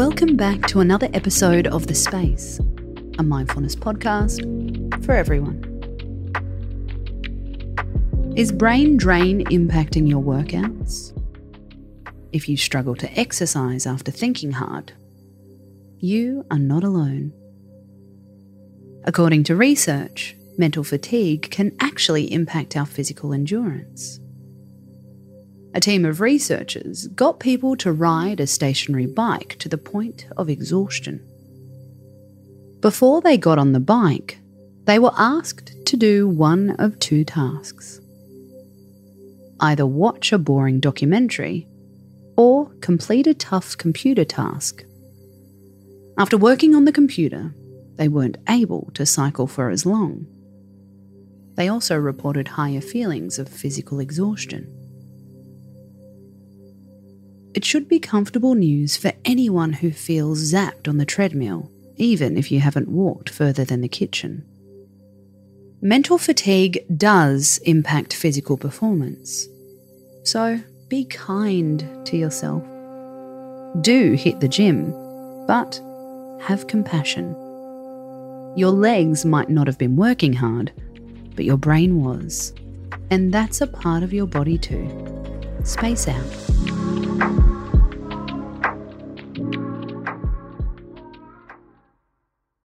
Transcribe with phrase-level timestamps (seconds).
[0.00, 2.58] Welcome back to another episode of The Space,
[3.18, 5.60] a mindfulness podcast for everyone.
[8.34, 11.12] Is brain drain impacting your workouts?
[12.32, 14.94] If you struggle to exercise after thinking hard,
[15.98, 17.34] you are not alone.
[19.04, 24.18] According to research, mental fatigue can actually impact our physical endurance.
[25.72, 30.48] A team of researchers got people to ride a stationary bike to the point of
[30.48, 31.20] exhaustion.
[32.80, 34.38] Before they got on the bike,
[34.84, 38.00] they were asked to do one of two tasks
[39.62, 41.68] either watch a boring documentary
[42.36, 44.82] or complete a tough computer task.
[46.16, 47.54] After working on the computer,
[47.96, 50.26] they weren't able to cycle for as long.
[51.56, 54.79] They also reported higher feelings of physical exhaustion.
[57.54, 62.52] It should be comfortable news for anyone who feels zapped on the treadmill, even if
[62.52, 64.44] you haven't walked further than the kitchen.
[65.82, 69.48] Mental fatigue does impact physical performance.
[70.24, 72.62] So be kind to yourself.
[73.80, 74.92] Do hit the gym,
[75.46, 75.80] but
[76.40, 77.34] have compassion.
[78.56, 80.72] Your legs might not have been working hard,
[81.34, 82.52] but your brain was.
[83.10, 84.88] And that's a part of your body too.
[85.64, 86.79] Space out.
[87.20, 87.49] Thank you.